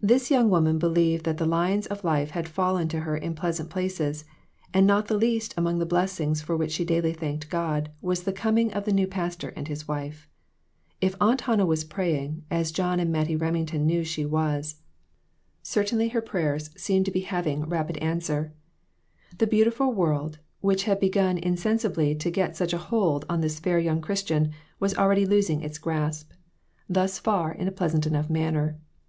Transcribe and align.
This 0.00 0.30
young 0.30 0.50
woman 0.50 0.78
believed 0.78 1.24
that 1.24 1.38
the, 1.38 1.44
lines 1.44 1.88
of 1.88 2.04
life 2.04 2.30
had 2.30 2.46
fallen 2.48 2.86
to 2.90 3.00
her 3.00 3.16
in 3.16 3.34
pleasant 3.34 3.70
places, 3.70 4.24
and 4.72 4.86
not 4.86 5.08
the 5.08 5.16
least 5.16 5.52
among 5.56 5.80
the 5.80 5.84
blessings 5.84 6.40
for 6.40 6.56
which 6.56 6.70
she 6.70 6.84
daily 6.84 7.12
thanked 7.12 7.50
God, 7.50 7.90
was 8.00 8.22
the 8.22 8.32
coming 8.32 8.72
of 8.72 8.84
the 8.84 8.92
new 8.92 9.08
pastor 9.08 9.48
and 9.56 9.66
his 9.66 9.88
wife. 9.88 10.28
If 11.00 11.16
Aunt 11.20 11.40
Hannah 11.40 11.66
was 11.66 11.82
praying, 11.82 12.44
as 12.52 12.70
John 12.70 13.00
and 13.00 13.10
Mattie 13.10 13.34
Remington 13.34 13.84
knew 13.84 14.04
she 14.04 14.24
was, 14.24 14.76
certainly 15.60 16.10
her 16.10 16.22
prayers 16.22 16.70
seemed 16.76 17.06
to 17.06 17.10
be 17.10 17.22
hav 17.22 17.44
READY 17.44 17.62
TO 17.62 17.66
MAKE 17.66 17.68
SACRIFICES. 17.68 18.26
243 18.28 18.32
ing 18.32 18.44
rapid 18.44 18.44
answer. 18.44 19.38
The 19.38 19.50
beautiful 19.50 19.92
world, 19.92 20.38
which 20.60 20.84
had 20.84 21.00
begun 21.00 21.36
insensibly 21.36 22.14
to 22.14 22.30
get 22.30 22.56
such 22.56 22.72
a 22.72 22.78
hold 22.78 23.24
on 23.28 23.40
this 23.40 23.58
fair 23.58 23.80
young 23.80 24.00
Christian, 24.00 24.52
was 24.78 24.94
already 24.94 25.26
losing 25.26 25.62
its 25.64 25.78
grasp 25.78 26.30
thus 26.88 27.18
far 27.18 27.50
in 27.52 27.66
a 27.66 27.72
pleasant 27.72 28.06
enough 28.06 28.30
manner. 28.30 28.78